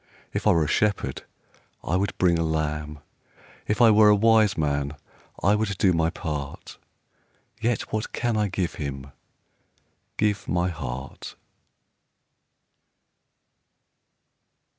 [0.33, 1.25] If I were a shepherd
[1.83, 3.01] I would bring a lamb;
[3.67, 4.95] If I were a wise man,
[5.43, 6.79] I would do my part,—
[7.61, 9.11] Yet what I can I give Him,
[10.17, 11.35] Give my heart.